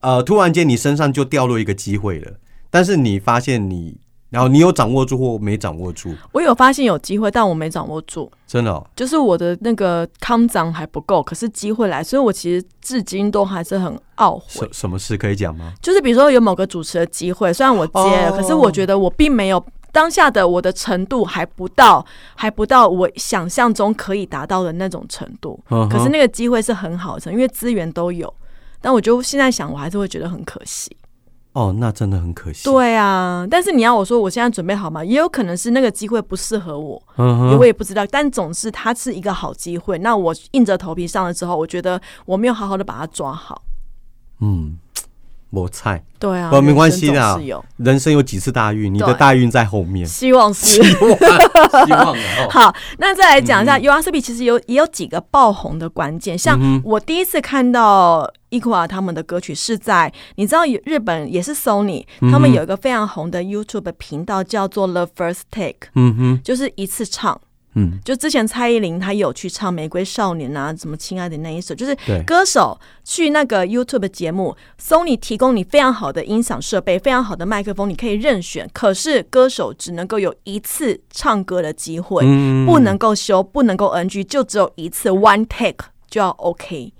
[0.00, 2.32] 呃，突然间你身上就掉落一个机会了，
[2.68, 3.96] 但是你发现你
[4.30, 6.14] 然后你有掌握住或没掌握住？
[6.32, 8.30] 我有发现有机会，但我没掌握住。
[8.46, 14.68] 真的、哦，就是我的那个康长还不够，可是机会来，所以我其实至今都还是很懊悔什。
[14.72, 15.72] 什么事可以讲吗？
[15.80, 25.58] 就是比如说有某个主持的机会，虽然我接了，哦可是我觉得我并没有当下的我的程度还不到，还不到我想象中可以达到的那种程度。
[25.70, 28.32] 嗯可是那个机会是很好的，因为资源都有。
[28.80, 30.94] 但我就现在想，我还是会觉得很可惜。
[31.58, 35.04] 哦，那真的很可惜。，对啊，但是你要我说我现在准备好吗？
[35.04, 38.06] 也有可能是那个机会不适合我，嗯我，也不知道。
[38.06, 39.98] 但总是它是一个好机会。
[39.98, 43.60] 那我硬着头皮上了之后，我觉得我没有好好的把它抓好。
[44.40, 44.78] 嗯，
[45.50, 50.80] 我菜，对啊，不没关系的人生有，人生有几次大运，你的大运在后面，希望是。
[51.84, 52.14] 希望，
[52.50, 65.42] 好，那再来讲一下 U R C B，其实有也有几个爆红的关键，像嗯我第一次看到 e q u a 他们的歌曲是在你知道有日本也是 Sony，他嗯们有一个非常红的 YouTube 频道叫做 The First
[65.50, 67.40] Take，嗯哼，就是一次唱。
[67.74, 78.68] 嗯，就之前蔡依林她有去唱《玫瑰少年》啊，什么《亲爱的那一首》，就是歌手去那个 YouTube 节目，Sony 提供你非常好的音响设备、非常好的麦克风，你可以任选。
[78.72, 86.92] 可是歌手只能够有一次唱歌的机会，嗯不能够修，不能够 NG，就只有一次 one take 就要 OK。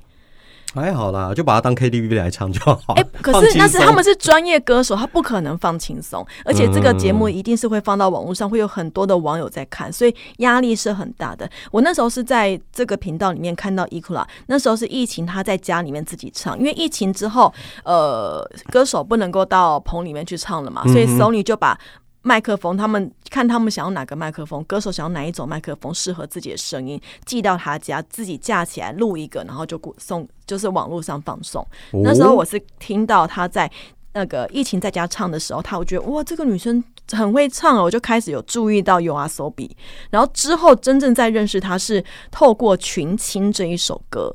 [0.74, 2.94] 还好啦，就把它当 KTV 来唱就好。
[2.94, 11.48] 哎、可是那是他们是专业歌手，他不可能放轻松，而且这个节目一定是会放到网络上，会有很多的网友在看，所以压力是很大的。
[11.70, 17.52] 我那时候是在这个频道里面看到伊库拉，那时候是疫情，他在家里面自己唱，因为疫情之后，
[17.84, 21.78] 呃，歌手不能够到棚里面去唱了嘛，所以 Sony 就把。
[22.22, 31.66] 麦克风，他们看他们想要哪个麦克风，歌手想要哪一种麦克风适合自己的声音，寄到他家，自己架起来录一个，然后就过送，就是网络上放送。
[32.02, 33.70] 那时候我是听到他在
[34.12, 39.74] 那个疫情在家唱的时候，他我觉得哇，这个女生很会唱哦，我就开始有注意到 U R S O B，
[40.10, 44.34] 然后之后真正在认识她是透过《群青》这一首歌。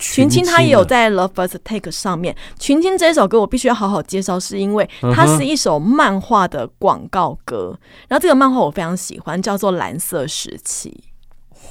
[0.00, 0.84] 群青他也有啊。
[0.84, 11.04] 在《Love First Take》上面，《群青》这首歌我必须要好好介绍，是因为它是一首漫画的广告歌，然后这个漫画我非常喜欢，叫做《蓝色时期》。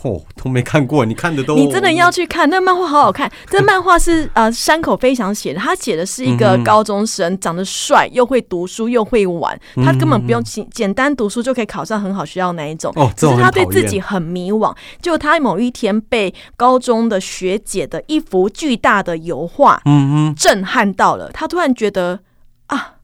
[0.01, 3.29] 哦，都没看过，你看的都你真的要去看那漫画，好好看。
[3.51, 12.93] 这漫画是呃山口飞翔写的，他写的是一嗯个高中生，长得帅，又会读书，又会玩，他根本不用简简单读书就可以考上很好学校那一种。
[12.95, 14.73] 嗯哦只是他对自己很迷惘。
[15.01, 22.19] 就他某一天被高中的学姐的一幅巨大的油画嗯嗯震撼到了，他突然觉得
[22.67, 22.95] 啊，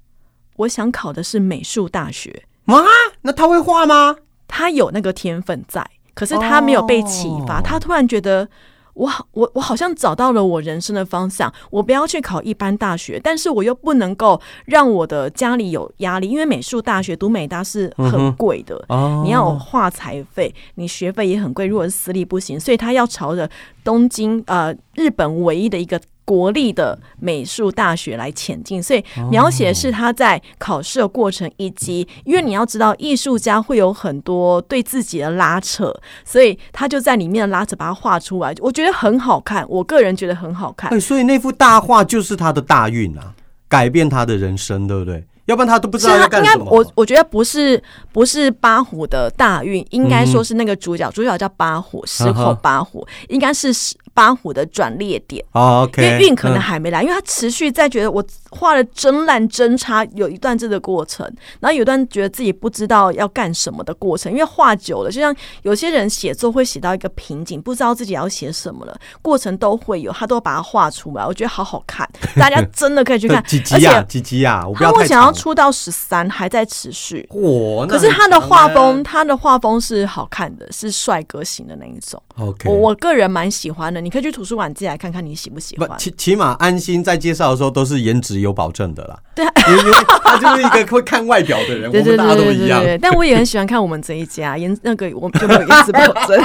[0.58, 2.44] 我想考的是美术大学。
[2.68, 2.86] 哼，啊，
[3.24, 4.16] 那他会画吗？
[4.48, 7.60] 他有那个天分在，可是他没有被启发。
[7.60, 8.48] 哦他突然觉得，
[8.94, 11.54] 我好我我好像找到了我人生的方向。
[11.70, 18.82] 我不要去考一般大学，但是我又不能够让我的家里有压力，因为美术大学读美大是很贵的。
[18.88, 21.66] 哦你要有画材费，你学费也很贵。
[21.66, 23.50] 如果是私立不行，所以他要朝着
[23.84, 28.84] 东京呃日本唯一的一个国立的美术大学来前进。
[28.84, 35.94] 所以描写的是他在考试的过程，以及因为你要知道艺术家会有很多对自己的拉扯，
[36.26, 39.66] 所以他就在里面的拉扯把它画出来，我觉得很好看。
[39.70, 41.00] 我个人觉得很好看哎、。
[41.00, 43.34] 所以那幅大画就是他的大运啊，
[43.70, 45.24] 改变他的人生，对不对？
[45.46, 46.66] 要不然他都不知道他应该要干什么。
[46.72, 47.80] 我我觉得不是
[48.12, 55.46] 不是八虎的大运，应该说是那个主角，主角叫八虎，石口八虎，应该是石八虎的转捩点。
[55.52, 61.24] 哦，OK，因为运可能嗯还没来，因为他持续在觉得我画的真烂真差，有一段这个过程，
[61.60, 75.36] 然后有一段觉得自己不知道要干什么的过程，因为画久了，就像有些人写作会写到一个瓶颈，不知道自己要写什么了，过程都会有，他都把它画出来，我觉得好好看， 大家真的可以去看 几，而集呀、且几集呀、我不他目前要。
[75.36, 77.28] 出到十三，还在持续。
[77.32, 82.20] 哇，可是他的画风，他的画风是好看的，是帅哥型的那一种。
[82.38, 85.90] OK，我我个人蛮喜欢的，你可以去图书馆自己来看看，你喜不喜欢？
[85.90, 89.18] 不起起码安心在介绍的时候都是颜值有保证的啦。
[89.34, 89.92] 对啊，因为
[90.24, 92.82] 他就是一个会看外表的人，我对对们大家都一样。
[92.82, 96.40] 对对对对，但我也很喜欢看我们这一家颜那个，我们就没有颜值保证。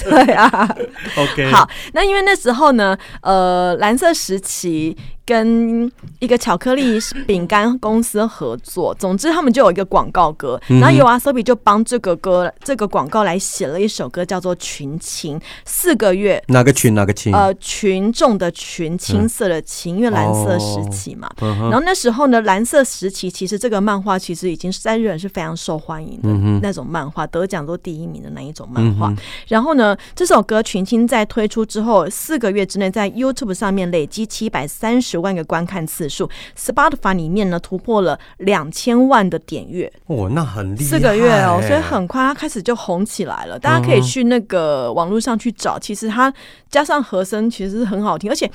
[0.08, 0.76] 对啊
[1.18, 16.42] ，，OK，好，那因为那时候呢，呃，蓝色时期跟一个巧克力饼干公司合作，总之他们就有一个广告歌，然后有阿 Sobi 就帮这个歌这个广告来写了一首歌，叫做《群青》，四个月。
[16.48, 17.32] 哪个群哪个群？
[17.34, 21.30] 呃，群众的群，青色的青，因为蓝色时期嘛。
[21.40, 26.28] 然后那时候呢，蓝色时期其实这个漫画其实已经是在日本是非常受欢迎的、
[26.60, 29.14] 那种漫画，得奖都第一名的那一种漫画。
[29.48, 43.56] 然后呢，这首歌《群青》在推出之后四个月之内，在 YouTube 上面累积七百三十十万个观看次数，Spotify 里面呢突破了两千万的点阅，哦，那很厉害，四个月哦，所以很快它开始就红起来了。
[43.56, 46.34] 大家可以去那个网络上去找，其实它
[46.68, 48.50] 加上和声其实是很好听，而且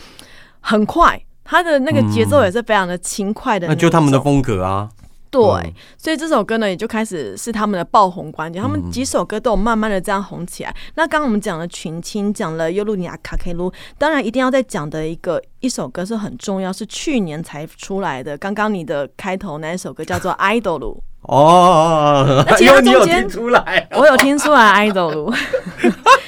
[0.59, 4.89] 很快，他的那个节奏也是非常的轻快的，那就他们的风格啊。
[5.31, 8.61] 对，所以这首歌呢，也就开始是他们的爆红关键。
[8.61, 10.75] 他们几首歌都有慢慢的这样红起来。
[10.95, 18.37] 那刚刚我们讲了群青，讲了尤露尼亚卡克鲁，当然一定要再讲的一个一首歌是很重要，是去年才出来的。
[18.37, 20.79] 刚刚你的开头那一首歌叫做《idol》。
[21.23, 25.31] 哦，那其实中间 出来，我有听出来《idol》。
[25.81, 25.89] 其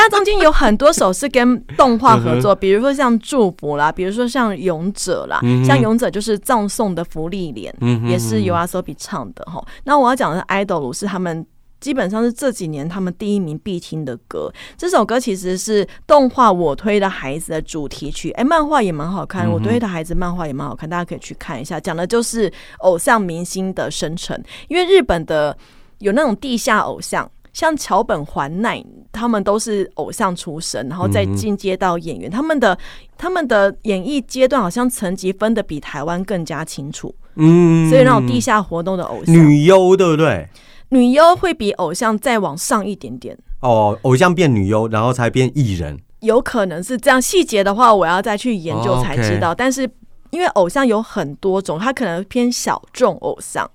[0.00, 7.74] 他中间有很多首是跟动画合作，比如说像祝福啦，比如说像勇者啦，像勇者就是葬送的福利脸，
[8.08, 9.62] 也是由阿 s o b 唱的哈。
[9.84, 11.46] 那我要讲的是 idol 是他们
[11.80, 14.50] 基本上是这几年他们第一名必听的歌。
[14.78, 21.78] 这首歌其实是动画我推的孩子的主题曲，哎，漫画也蛮好看，我推的孩子漫画也蛮好看，大家可以去看一下。
[21.78, 25.54] 讲的就是偶像明星的生成，因为日本的
[25.98, 27.30] 有那种地下偶像。
[27.52, 32.30] 像桥本环奈，他们都是偶像出身，然后再进阶到演员。
[32.30, 32.76] 他们的
[33.16, 37.14] 他们的演艺阶段好像层级分的比台湾更加清楚。
[37.36, 40.48] 嗯，所以那种地下活动的偶像，女优对不对？
[40.90, 43.36] 女优会比偶像再往上一点点。
[43.60, 47.20] 哦，偶像变女优，然后才变艺人，有可能是这样。
[47.20, 49.54] 细节的话，我要再去研究才知道。
[49.54, 49.88] 但是。
[50.30, 53.68] 因为偶像有很多种，他可能偏小众偶像，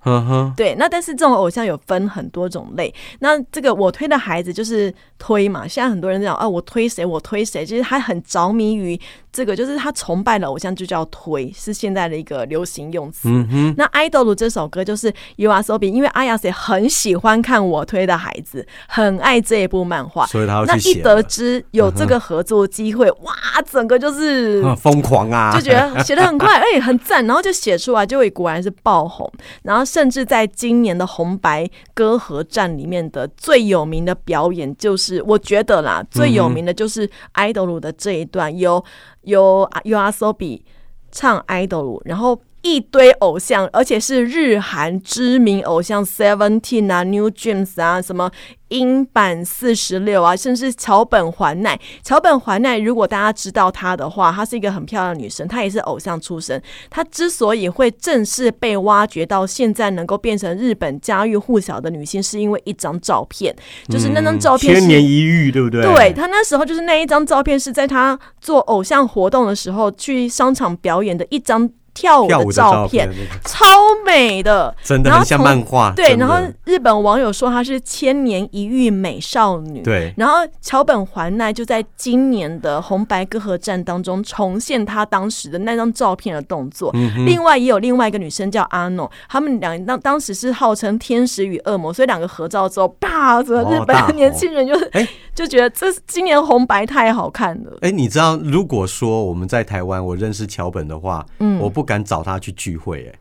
[0.55, 0.75] 对。
[0.75, 2.93] 那但是这种偶像有分很多种类。
[3.19, 8.99] 那这个我推的孩子就是推嘛，现在很多人讲啊，我推谁，我推谁，其实他很着迷于。
[9.35, 13.27] 这个就是他崇拜的偶像，就叫推，是现在的一个流行用词。
[13.75, 23.33] 那《idol》这首歌就是 U R S O B，因为阿雅 C 很喜欢看我推的孩子，很爱这一部漫画，所以他那一得知有这个合作机会，哇，
[23.69, 29.29] 整个就是疯狂啊，就觉得写的很快，哎，很赞，然后就写出来，就会果然是爆红。
[29.63, 38.81] 然后甚至在今年的红白歌合战里面的最有名的表演，就是我觉得啦，最有名的就是《idol》的这一段有。
[39.25, 40.63] 有 U R S O B
[41.11, 48.31] 唱 idol，然后一堆偶像，而且是日韩知名偶像，Seventeen 啊，New Dreams 啊，什么。
[48.69, 51.79] 英版四十六啊，甚至桥本环奈。
[52.03, 56.59] 桥本环奈，如果大家知道她的话，她是一个很漂亮的女生，她也是偶像出身。
[56.89, 63.55] 她之所以会正式被挖掘到现在，能够变成日本家喻户晓的女星，是因为一张照片，
[63.87, 65.83] 就是那张照片千年一遇，对不对？
[65.83, 71.69] 对她那时候就是那一张照片，是在她做偶像活动的时候去商场表演的一张。
[71.95, 73.09] 跳舞的照片
[73.45, 73.65] 超
[74.05, 75.93] 美的，真的很像漫画。
[75.95, 79.81] 对，然后日本网友说她是千年一遇美少女。
[79.81, 86.91] 对，然后桥本环奈就在今年的红白歌合战当中重现她当时的那张照片的动作。
[87.25, 97.77] 另外也有另外一个女生叫阿诺，他们两当当时是号称天使与恶魔，所以两个合照之后，啪，整个日本的年轻人就哎就觉得这今年红白太好看了。
[97.79, 101.84] 哎，你知道如果说我们在台湾，我认识桥本的话，嗯，我不。
[101.85, 103.19] 敢找她去聚会，哎，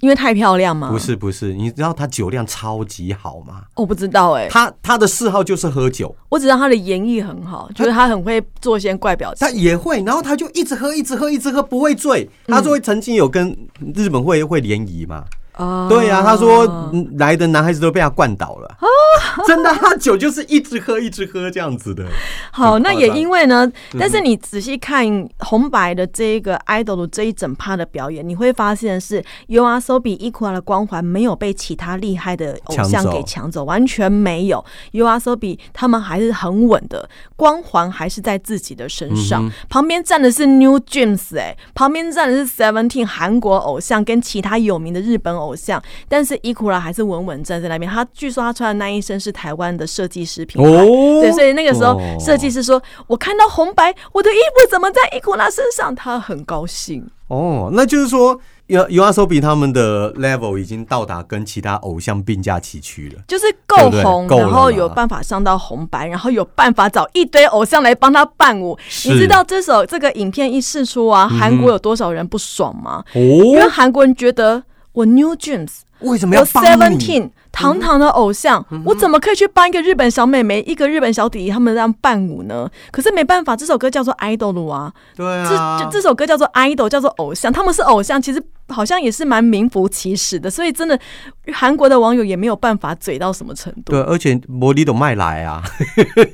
[0.00, 0.90] 因为太漂亮吗？
[0.90, 3.62] 不是不是，你知道她酒量超级好吗？
[3.76, 6.14] 我不知道哎，她她的嗜好就是喝酒。
[6.28, 9.46] 我只知道她的演绎很好，就是她很会做一些怪表情。
[9.46, 12.28] 她也会，然后她就一直喝，一直喝，一直喝，不会醉。
[12.46, 13.56] 她说曾经有跟
[13.94, 15.24] 日本会会联谊嘛。
[15.56, 18.76] 哦，对呀，他说来的男孩子都被他灌倒了，
[19.46, 22.04] 真的，他酒就是一直喝，一直喝这样子的。
[22.50, 25.06] 好，那也因为呢，但是你仔细看
[25.38, 34.64] 红白的这一个 idol 的这一整趴的表演，你会发现是 U R S O B Equal 的光环没有被其他厉害的偶像给抢走，完全没有。
[34.92, 39.48] U R S O B 他们还是很稳的，光环还是在自己的身上。
[39.68, 45.43] 旁边站的是 New Dreams，哎，旁边站的是 Seventeen 韩国偶像跟其他有名的日本。
[45.43, 47.90] 偶像，但是伊库拉还是稳稳站在那边。
[47.90, 57.04] 他据说他穿的那一身是台湾的设计师品牌，对，所以那个时候设计师说：“我看到红白，我的衣服怎么在伊库拉身上？”他很高兴。
[57.26, 68.78] 哦，那就是说，有有阿手比他们的 level 已经到达跟其他偶像并驾齐驱了，就是够红，然后有办法上到红白，然后有办法找一堆偶像来帮他伴舞。
[69.06, 73.02] 你知道这首这个影片一试出啊，韩国有多少人不爽吗？
[73.14, 74.62] 哦，因为韩国人觉得。
[74.94, 82.68] 我 New Jeans，为什么要 Seventeen 堂堂的偶像，我怎么可以去帮一个日本小妹妹、一个日本小弟弟他们这样伴舞呢？
[82.90, 90.98] 可是没办法，这首歌叫做 idol 啊，对这这首歌叫做 idol，叫做偶像，他们是偶像，其实好像也是蛮名副其实的，所以真的
[91.52, 95.62] 韩国的网友也没有办法嘴到什么程度，对，而且魔力都卖来啊，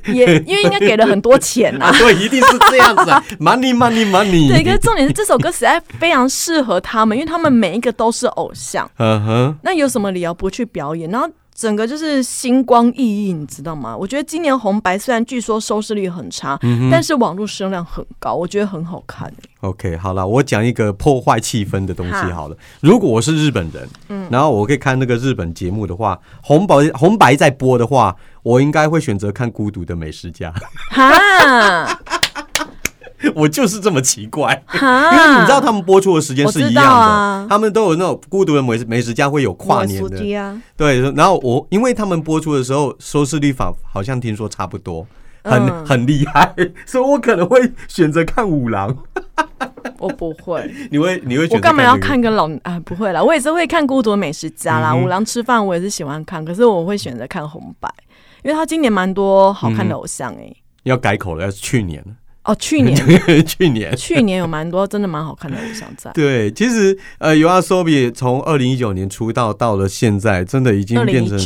[0.07, 11.09] 也因为应该给了很多钱呐、啊， 对，一定是这样子啊， money money money，对，可是重点是这首歌实在非常适合他们，因为他们每一个都是偶像，嗯哼，那有什么理由不去表演？
[11.11, 13.95] 然后整个就是星光熠熠，你知道吗？
[13.95, 22.57] 我觉得今年红白虽然据说收视率很差，嗯但是网络声量很高，我觉得很好看、OK，好了，我讲一个破坏气氛的东西好了。
[22.79, 30.51] 如果我是日本人，嗯然后我可以看那个日本节目的话，红白红白在播的话，我应该会选择看《孤独的美食家》。
[30.89, 31.99] 哈
[33.35, 41.01] 我就是这么奇怪，哈，因为你知道他们播出的时间是一样的，啊他们都有那种《孤独的美食美食家》会有跨年的，啊，对。
[41.11, 45.05] 然后我因为他们播出的时候收视率法好像听说差不多。
[45.43, 46.53] 很、嗯很厉害，
[46.85, 48.95] 所以我可能会选择看五郎。
[49.97, 52.79] 我不 会，你会你会我干嘛要看个老啊？
[52.85, 57.91] 不会啦，我也是会看《孤独的美食家》啦，嗯五郎吃饭我也是喜欢看，可是我会选择看红白，
[58.43, 60.53] 因为他今年蛮多好嗯看的偶像哎、
[60.83, 62.13] 要改口了，要去年了，
[62.43, 62.95] 哦，去年
[63.45, 63.95] 去年。
[63.95, 66.11] 去年有蛮多真的蛮好看的偶像在。
[66.13, 71.37] 对，其实呃 u r s o b 从二零一九年出道到了现在，真的已经变成，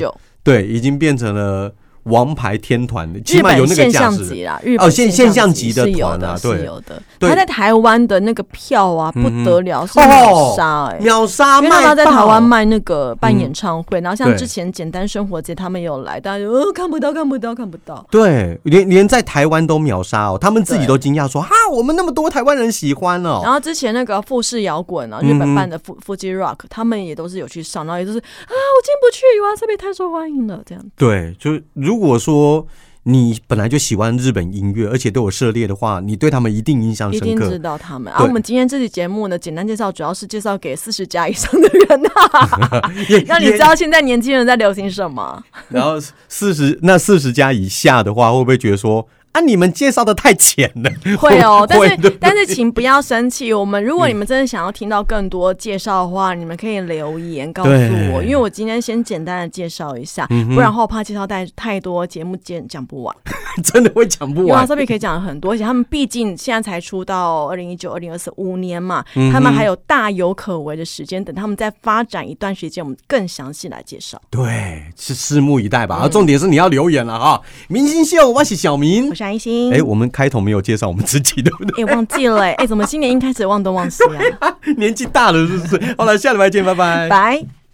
[0.43, 1.73] 对，已经变成了
[2.05, 3.91] 王牌天团的，起日码有那个本现。
[3.91, 7.01] 象级啦，日本哦现现象级级的团啊的，对是有的。
[7.19, 10.99] 他在台湾的那个票啊，不得了，是哦秒杀哎。
[10.99, 23.41] 秒杀因为他在台湾卖那个办嗯演唱会，然后像之前简单生活节他们有来，大家就呃看不到看不到看不到，对，连连在台湾都秒杀哦，他们自己都惊讶说：“哈，我们那么多台湾人喜欢哦。
[23.43, 32.67] 然后之前那个富士摇滚啊，日本办的富富士 rock，他们也都是有去上，然后也都是啊，我进不去，哇，这边太受欢迎了，这样。”对，就如果说
[33.03, 37.59] 你本来就喜欢日本音乐，而且都有涉猎的话，你对他们一定印象深刻一定知。
[37.59, 38.11] 道他们。
[38.11, 45.43] 而啊，我们今天这期节目呢，简单介绍主要是介绍给四十加以上的人啊， 也让你知道现在年轻人在流行什么。
[45.69, 50.89] 然后四十那四十加以下的话，会不会觉得说啊，你们介绍的太浅了？
[51.19, 53.51] 会哦，但是但是请不要生气。
[53.51, 63.13] 我们如果你们真的想要听到更多介绍的话，你们可以留言告诉我，因为我今天先简单的介绍一下，嗯不然的话我怕介绍太太多，节目讲讲不完。
[63.61, 64.65] 真的会讲不完。
[64.65, 74.21] 这边可以讲很多，而且他们毕竟现在才出到二零一九、二零二四五年嘛，嗯他们还有大有可为的时间，等他们再发展一段时间，我们更详细来介绍。
[74.29, 75.97] 对，是拭目以待吧。
[75.97, 77.41] 啊，重点是你要留言了哈。
[77.67, 79.15] 明星秀，我是小明我。
[79.15, 81.83] 是安心，哎，我们开头没有介绍我们自己，对不对？
[81.83, 84.03] 哎、忘记了、哎、 哎怎么新年一开始忘东忘西
[84.39, 84.55] 啊？
[84.77, 85.95] 年纪大了是不是？
[85.97, 87.09] 好了，下礼拜见，拜拜。
[87.09, 87.64] 拜。